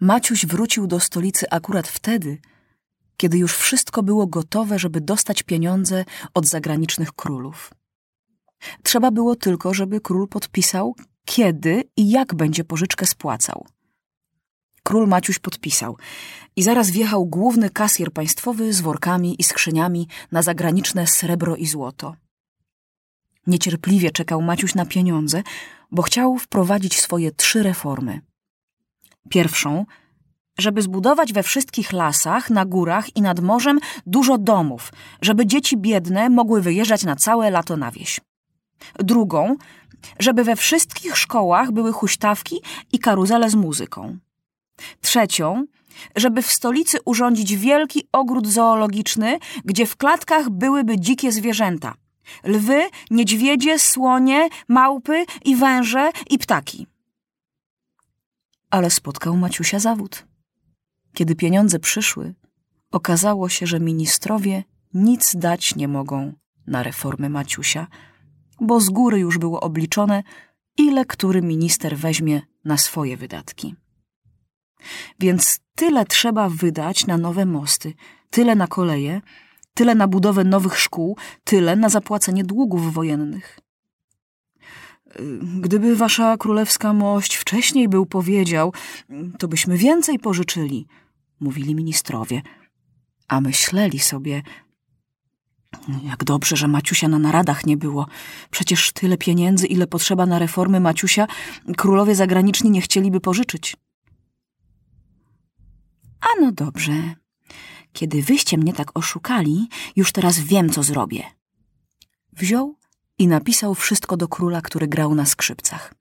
[0.00, 2.38] Maciuś wrócił do stolicy akurat wtedy,
[3.16, 7.74] kiedy już wszystko było gotowe, żeby dostać pieniądze od zagranicznych królów.
[8.82, 10.94] Trzeba było tylko, żeby król podpisał,
[11.24, 13.66] kiedy i jak będzie pożyczkę spłacał.
[14.82, 15.96] Król Maciuś podpisał
[16.56, 22.16] i zaraz wjechał główny kasjer państwowy z workami i skrzyniami na zagraniczne srebro i złoto.
[23.46, 25.42] Niecierpliwie czekał Maciuś na pieniądze,
[25.90, 28.29] bo chciał wprowadzić swoje trzy reformy.
[29.28, 29.86] Pierwszą,
[30.58, 34.92] żeby zbudować we wszystkich lasach, na górach i nad morzem dużo domów,
[35.22, 38.20] żeby dzieci biedne mogły wyjeżdżać na całe lato na wieś.
[38.98, 39.56] Drugą,
[40.18, 42.60] żeby we wszystkich szkołach były huśtawki
[42.92, 44.18] i karuzele z muzyką.
[45.00, 45.66] Trzecią,
[46.16, 51.94] żeby w stolicy urządzić wielki ogród zoologiczny, gdzie w klatkach byłyby dzikie zwierzęta.
[52.44, 56.86] Lwy, niedźwiedzie, słonie, małpy i węże i ptaki.
[58.70, 60.26] Ale spotkał Maciusia zawód.
[61.14, 62.34] Kiedy pieniądze przyszły,
[62.90, 66.32] okazało się, że ministrowie nic dać nie mogą
[66.66, 67.86] na reformy Maciusia,
[68.60, 70.22] bo z góry już było obliczone,
[70.78, 73.74] ile który minister weźmie na swoje wydatki.
[75.20, 77.94] Więc tyle trzeba wydać na nowe mosty,
[78.30, 79.20] tyle na koleje,
[79.74, 83.60] tyle na budowę nowych szkół, tyle na zapłacenie długów wojennych.
[85.60, 88.72] Gdyby wasza królewska mość wcześniej był powiedział,
[89.38, 90.86] to byśmy więcej pożyczyli,
[91.40, 92.42] mówili ministrowie.
[93.28, 94.42] A myśleli sobie,
[96.04, 98.06] jak dobrze, że Maciusia na naradach nie było.
[98.50, 101.26] Przecież tyle pieniędzy, ile potrzeba na reformy Maciusia,
[101.76, 103.76] królowie zagraniczni nie chcieliby pożyczyć.
[106.20, 106.92] A no dobrze.
[107.92, 111.24] Kiedy wyście mnie tak oszukali, już teraz wiem, co zrobię.
[112.32, 112.79] Wziął
[113.20, 115.94] i napisał wszystko do króla, który grał na skrzypcach.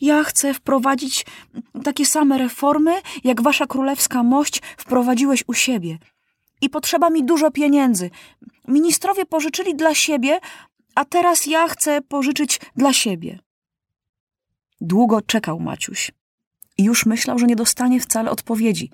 [0.00, 1.26] Ja chcę wprowadzić
[1.84, 5.98] takie same reformy, jak wasza królewska mość wprowadziłeś u siebie.
[6.60, 8.10] I potrzeba mi dużo pieniędzy.
[8.68, 10.40] Ministrowie pożyczyli dla siebie,
[10.94, 13.38] a teraz ja chcę pożyczyć dla siebie.
[14.80, 16.10] Długo czekał Maciuś
[16.78, 18.90] i już myślał, że nie dostanie wcale odpowiedzi.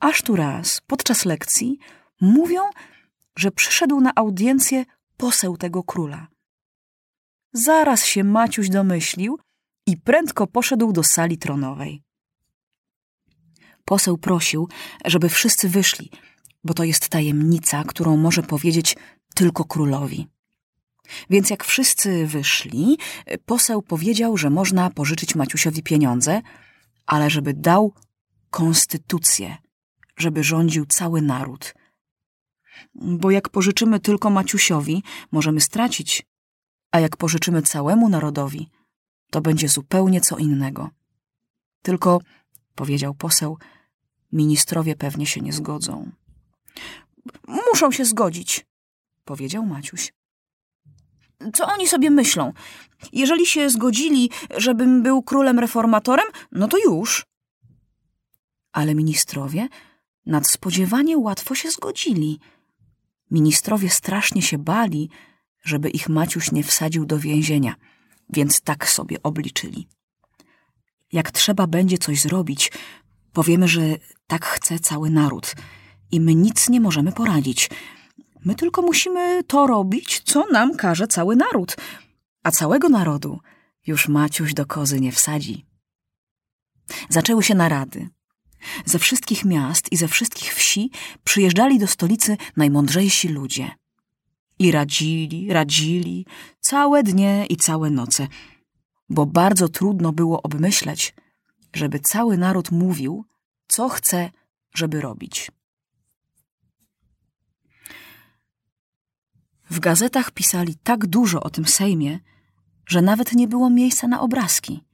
[0.00, 1.78] Aż tu raz, podczas lekcji,
[2.20, 2.60] mówią,
[3.36, 4.84] że przyszedł na audiencję
[5.16, 6.31] poseł tego króla.
[7.52, 9.38] Zaraz się Maciuś domyślił
[9.86, 12.02] i prędko poszedł do sali tronowej.
[13.84, 14.68] Poseł prosił,
[15.04, 16.10] żeby wszyscy wyszli,
[16.64, 18.96] bo to jest tajemnica, którą może powiedzieć
[19.34, 20.28] tylko królowi.
[21.30, 22.98] Więc jak wszyscy wyszli,
[23.46, 26.42] poseł powiedział, że można pożyczyć Maciusiowi pieniądze,
[27.06, 27.94] ale żeby dał
[28.50, 29.56] konstytucję,
[30.16, 31.74] żeby rządził cały naród.
[32.94, 35.02] Bo jak pożyczymy tylko Maciusiowi,
[35.32, 36.26] możemy stracić,
[36.92, 38.68] a jak pożyczymy całemu narodowi,
[39.30, 40.90] to będzie zupełnie co innego.
[41.82, 42.20] Tylko,
[42.74, 43.58] powiedział poseł,
[44.32, 46.10] ministrowie pewnie się nie zgodzą.
[47.48, 48.66] Muszą się zgodzić,
[49.24, 50.12] powiedział Maciuś.
[51.54, 52.52] Co oni sobie myślą?
[53.12, 57.26] Jeżeli się zgodzili, żebym był królem reformatorem, no to już.
[58.72, 59.68] Ale ministrowie
[60.26, 62.40] nadspodziewanie łatwo się zgodzili.
[63.30, 65.10] Ministrowie strasznie się bali,
[65.62, 67.74] żeby ich Maciuś nie wsadził do więzienia,
[68.30, 69.88] więc tak sobie obliczyli.
[71.12, 72.72] Jak trzeba będzie coś zrobić,
[73.32, 73.80] powiemy, że
[74.26, 75.54] tak chce cały naród
[76.10, 77.70] i my nic nie możemy poradzić.
[78.44, 81.76] My tylko musimy to robić, co nam każe cały naród,
[82.42, 83.40] a całego narodu
[83.86, 85.66] już Maciuś do kozy nie wsadzi.
[87.08, 88.08] Zaczęły się narady.
[88.84, 90.90] Ze wszystkich miast i ze wszystkich wsi
[91.24, 93.70] przyjeżdżali do stolicy najmądrzejsi ludzie.
[94.62, 96.26] I radzili, radzili,
[96.60, 98.28] całe dnie i całe noce,
[99.08, 101.14] bo bardzo trudno było obmyśleć,
[101.74, 103.24] żeby cały naród mówił,
[103.68, 104.30] co chce,
[104.74, 105.50] żeby robić.
[109.70, 112.20] W gazetach pisali tak dużo o tym Sejmie,
[112.86, 114.84] że nawet nie było miejsca na obrazki.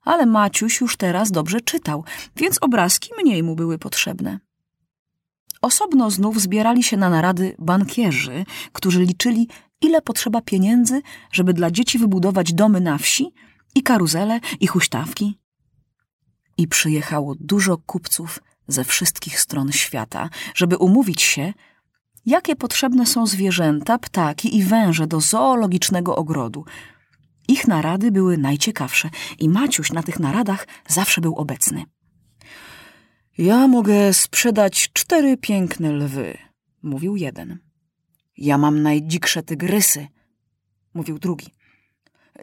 [0.00, 2.04] Ale Maciuś już teraz dobrze czytał,
[2.36, 4.40] więc obrazki mniej mu były potrzebne.
[5.62, 9.48] Osobno znów zbierali się na narady bankierzy, którzy liczyli,
[9.80, 13.32] ile potrzeba pieniędzy, żeby dla dzieci wybudować domy na wsi
[13.74, 15.38] i karuzele i huśtawki.
[16.58, 18.38] I przyjechało dużo kupców
[18.68, 21.52] ze wszystkich stron świata, żeby umówić się,
[22.26, 26.64] jakie potrzebne są zwierzęta, ptaki i węże do zoologicznego ogrodu.
[27.48, 31.84] Ich narady były najciekawsze i Maciuś na tych naradach zawsze był obecny.
[33.42, 36.38] Ja mogę sprzedać cztery piękne lwy,
[36.82, 37.58] mówił jeden.
[38.36, 40.06] Ja mam najdziksze tygrysy,
[40.94, 41.46] mówił drugi.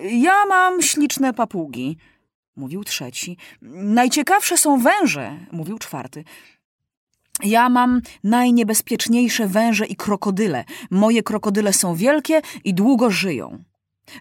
[0.02, 1.98] Ja mam śliczne papugi,
[2.56, 3.38] mówił trzeci.
[3.72, 6.24] Najciekawsze są węże, mówił czwarty.
[7.44, 10.64] Ja mam najniebezpieczniejsze węże i krokodyle.
[10.90, 13.64] Moje krokodyle są wielkie i długo żyją.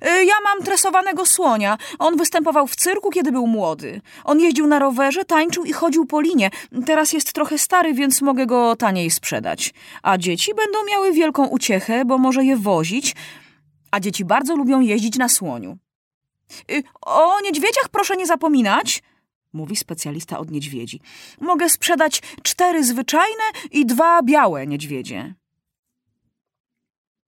[0.06, 1.78] Y, ja mam tresowanego słonia.
[1.98, 4.00] On występował w cyrku, kiedy był młody.
[4.24, 6.50] On jeździł na rowerze, tańczył i chodził po linie.
[6.86, 9.74] Teraz jest trochę stary, więc mogę go taniej sprzedać.
[10.02, 13.16] A dzieci będą miały wielką uciechę, bo może je wozić.
[13.90, 15.78] A dzieci bardzo lubią jeździć na słoniu.
[16.70, 19.02] Y, o niedźwiedziach proszę nie zapominać,
[19.52, 21.00] mówi specjalista od niedźwiedzi.
[21.40, 25.34] Mogę sprzedać cztery zwyczajne i dwa białe niedźwiedzie.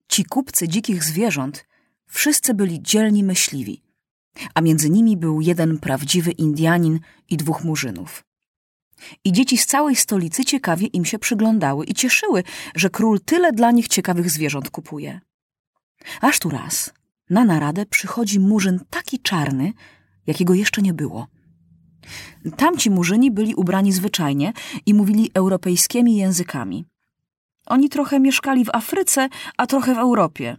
[0.07, 1.65] Ci kupcy dzikich zwierząt
[2.11, 3.81] wszyscy byli dzielni myśliwi,
[4.53, 6.99] a między nimi był jeden prawdziwy Indianin
[7.29, 8.23] i dwóch murzynów.
[9.25, 12.43] I dzieci z całej stolicy ciekawie im się przyglądały i cieszyły,
[12.75, 15.19] że król tyle dla nich ciekawych zwierząt kupuje.
[16.21, 16.93] Aż tu raz
[17.29, 19.73] na naradę przychodzi murzyn taki czarny,
[20.27, 21.27] jakiego jeszcze nie było.
[22.57, 24.53] Tamci murzyni byli ubrani zwyczajnie
[24.85, 26.85] i mówili europejskimi językami.
[27.65, 30.57] Oni trochę mieszkali w Afryce, a trochę w Europie.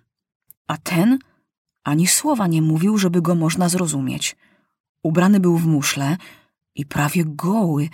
[0.67, 1.19] A ten
[1.85, 4.37] ani słowa nie mówił, żeby go można zrozumieć.
[5.03, 6.17] Ubrany był w muszle
[6.75, 7.89] i prawie goły,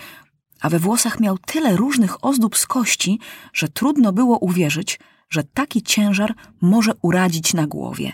[0.61, 3.19] a we włosach miał tyle różnych ozdób z kości,
[3.53, 5.01] że trudno było uwierzyć,
[5.31, 8.13] że taki ciężar może uradzić na głowie.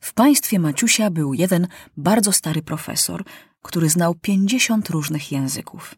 [0.00, 3.24] W państwie Maciusia był jeden bardzo stary profesor,
[3.62, 5.94] który znał pięćdziesiąt różnych języków.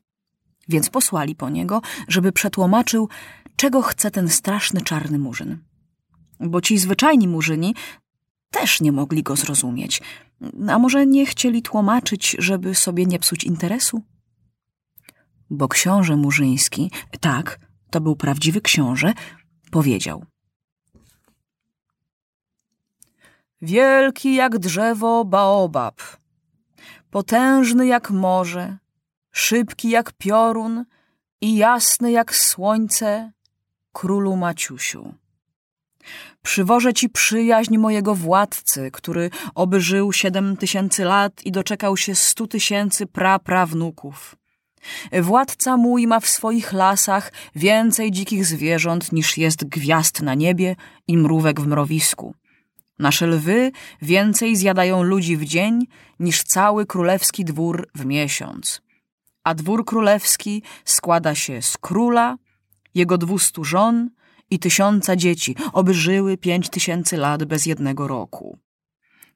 [0.69, 3.09] Więc posłali po niego, żeby przetłumaczył,
[3.57, 5.59] czego chce ten straszny czarny murzyn.
[6.41, 7.75] Bo ci zwyczajni murzyni
[8.51, 10.03] też nie mogli go zrozumieć.
[10.69, 14.03] A może nie chcieli tłumaczyć, żeby sobie nie psuć interesu?
[15.51, 16.91] Bo książę murzyński,
[17.21, 17.61] tak,
[17.91, 19.13] to był prawdziwy książę,
[19.71, 20.25] powiedział–
[23.63, 26.01] Wielki jak drzewo baobab,
[27.11, 28.79] potężny jak morze,
[29.33, 30.85] szybki jak piorun
[31.41, 33.33] i jasny jak słońce,
[33.93, 35.15] królu Maciusiu.
[36.43, 42.47] Przywożę ci przyjaźń mojego władcy, który oby żył siedem tysięcy lat i doczekał się stu
[42.47, 44.37] tysięcy praprawnuków.
[45.23, 50.77] Władca mój ma w swoich lasach więcej dzikich zwierząt niż jest gwiazd na niebie
[51.09, 52.35] i mrówek w mrowisku.
[52.99, 53.73] Nasze lwy
[54.03, 55.87] więcej zjadają ludzi w dzień
[56.21, 58.83] niż cały królewski dwór w miesiąc.
[59.45, 62.37] A dwór królewski składa się z króla,
[62.95, 64.11] jego dwustu żon
[64.51, 68.59] i tysiąca dzieci, oby żyły pięć tysięcy lat bez jednego roku.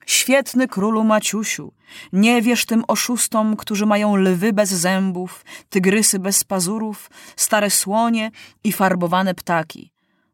[0.07, 1.73] Świetny królu Maciusiu,
[2.13, 8.31] nie wierz tym oszustom, którzy mają lwy bez zębów, tygrysy bez pazurów, stare słonie
[8.65, 9.93] i farbowane ptaki.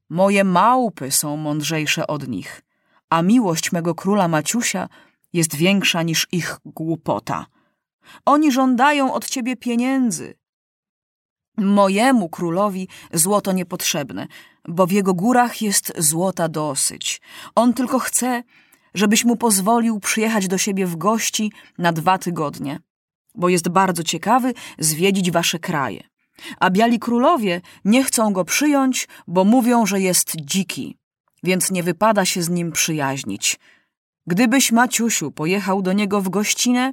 [0.08, 2.62] Moje małpy są mądrzejsze od nich–
[3.10, 4.88] a miłość mego króla Maciusia
[5.32, 7.46] jest większa niż ich głupota.
[8.24, 10.34] Oni żądają od ciebie pieniędzy.
[11.58, 14.26] Mojemu królowi złoto niepotrzebne,
[14.68, 17.20] bo w jego górach jest złota dosyć.
[17.54, 18.42] On tylko chce,
[18.94, 22.80] żebyś mu pozwolił przyjechać do siebie w gości na dwa tygodnie,
[23.34, 26.02] bo jest bardzo ciekawy zwiedzić wasze kraje.
[26.60, 30.98] A biali królowie nie chcą go przyjąć, bo mówią, że jest dziki
[31.42, 33.58] więc nie wypada się z nim przyjaźnić.
[34.26, 36.92] Gdybyś, Maciusiu, pojechał do niego w gościnę,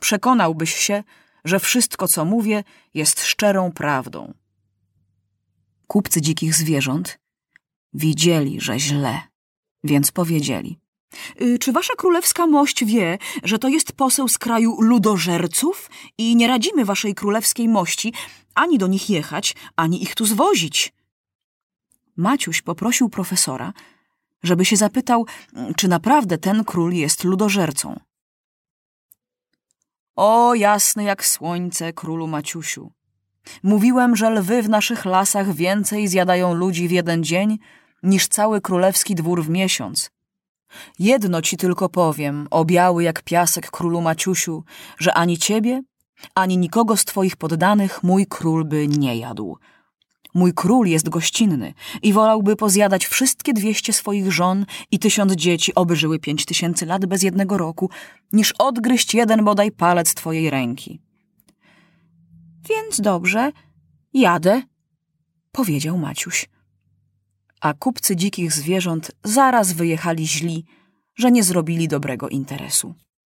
[0.00, 1.04] przekonałbyś się,
[1.44, 4.34] że wszystko, co mówię, jest szczerą prawdą.
[5.86, 7.18] Kupcy dzikich zwierząt
[7.94, 9.20] widzieli, że źle,
[9.84, 10.78] więc powiedzieli.
[11.40, 16.46] Y, czy wasza królewska mość wie, że to jest poseł z kraju ludożerców i nie
[16.46, 18.12] radzimy waszej królewskiej mości
[18.54, 20.92] ani do nich jechać, ani ich tu zwozić?
[22.16, 23.72] Maciuś poprosił profesora,
[24.42, 25.26] żeby się zapytał,
[25.76, 28.00] czy naprawdę ten król jest ludożercą.
[30.16, 32.90] O, jasny jak słońce, królu Maciusiu.
[33.62, 37.58] Mówiłem, że lwy w naszych lasach więcej zjadają ludzi w jeden dzień,
[38.02, 40.10] niż cały królewski dwór w miesiąc.
[40.98, 44.64] Jedno ci tylko powiem, o biały jak piasek królu Maciusiu,
[44.98, 45.82] że ani ciebie,
[46.34, 49.58] ani nikogo z twoich poddanych mój król by nie jadł.
[50.34, 55.96] Mój król jest gościnny i wolałby pozjadać wszystkie dwieście swoich żon i tysiąc dzieci, oby
[55.96, 57.90] żyły pięć tysięcy lat bez jednego roku,
[58.32, 61.00] niż odgryźć jeden bodaj palec twojej ręki.
[62.68, 63.52] Więc dobrze,
[64.14, 64.62] jadę,
[65.52, 66.48] powiedział Maciuś.
[67.60, 70.64] A kupcy dzikich zwierząt zaraz wyjechali źli,
[71.14, 72.94] że nie zrobili dobrego interesu.